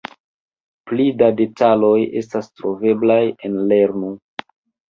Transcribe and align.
Pli 0.91 1.05
da 1.19 1.27
detaloj 1.41 1.93
estas 2.23 2.51
troveblaj 2.63 3.21
en 3.51 3.63
lernu! 3.75 4.15